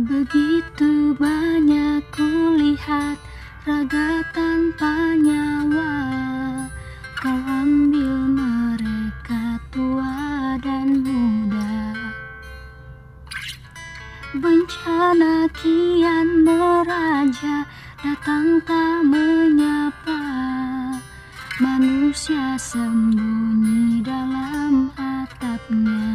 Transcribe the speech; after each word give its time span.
Begitu 0.00 1.12
banyak 1.20 2.00
kulihat 2.08 3.20
raga 3.68 4.24
tanpa 4.32 5.12
nyawa 5.12 5.92
Kau 7.20 7.36
ambil 7.36 8.32
mereka 8.32 9.60
tua 9.68 10.56
dan 10.64 11.04
muda. 11.04 11.92
Bencana 14.40 15.44
kian 15.52 16.48
meraja 16.48 17.68
datang 18.00 18.56
tak 18.64 19.04
menyapa. 19.04 20.24
Manusia 21.60 22.56
sembunyi 22.56 24.00
dalam 24.00 24.88
atapnya 24.96 26.09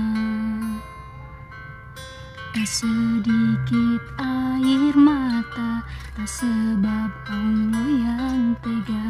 Sedikit 2.65 4.01
air 4.17 4.89
mata 4.97 5.85
Tak 6.17 6.25
sebab 6.25 7.13
Allah 7.29 7.85
yang 7.93 8.57
tega. 8.57 9.05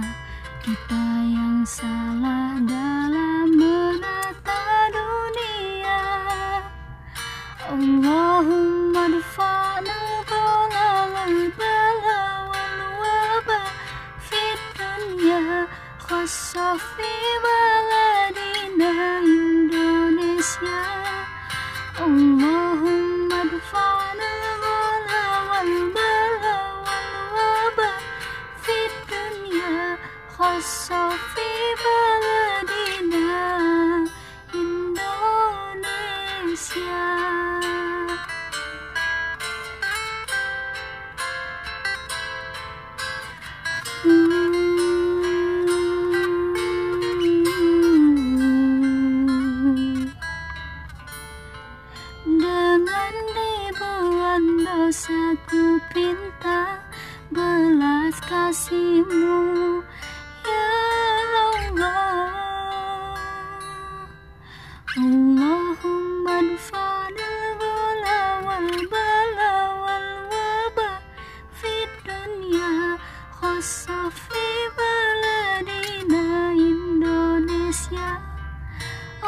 Kita 0.59 1.23
yang 1.23 1.63
salah 1.63 2.59
dalam 2.67 3.55
menata 3.55 4.91
dunia. 4.91 6.03
Allahumma 7.71 9.03
dfa'na 9.23 9.93
al-ghala 10.03 10.87
wal-bala 11.15 12.21
wal-waba 12.51 13.59
Fit 14.19 14.59
dunya 14.75 15.63
khassa 16.03 16.75
fi 16.75 17.13
baladina 17.39 19.23
Indonesia. 19.23 20.83
Allahumma 22.03 22.64
baladina 31.81 33.41
Indonesia 34.53 35.65
Hmm. 44.05 44.45
Dengan 52.25 53.13
ribuan 53.33 54.43
dosaku 54.61 55.81
pinta 55.89 56.85
belas 57.33 58.13
kasihmu 58.29 59.64
khassa 74.15 74.23
fi 74.23 74.47
baladina 74.77 76.23
Indonesia. 76.71 78.09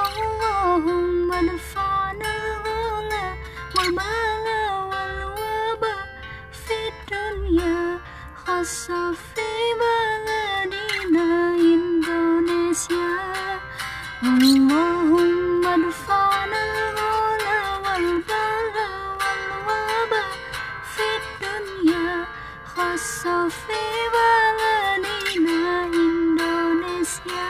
Allahumma 0.04 1.38
dfa'na 1.50 2.32
al-ghala 2.40 3.24
wal-bala 3.76 4.60
wal-waba 4.92 5.94
Fit 6.64 6.96
dunya 7.12 8.00
khassa 8.44 9.02
fi 9.30 9.50
baladina 9.82 11.28
Indonesia. 11.76 13.10
Allahumma 14.24 15.74
dfa'na 15.86 16.62
al-ghala 16.72 17.60
wal-bala 17.86 18.88
wal-waba 19.20 20.22
Fit 20.96 21.24
dunya 21.44 22.08
khassa 22.74 23.36
fi 23.62 23.82
baladina 24.16 24.47
Indonesia. 27.28 27.48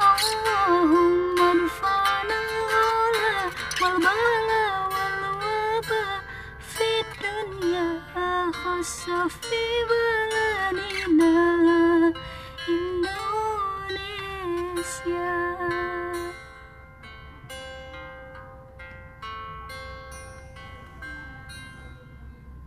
Allahumma 0.00 1.48
dfa'na 1.60 2.36
al-ghala 2.48 3.32
wal-bala 3.80 4.62
wal-waba 4.94 6.02
Fit 6.72 7.08
dunya 7.20 7.88
khassa 8.12 9.20
fi 9.28 9.64
baladina 9.90 11.32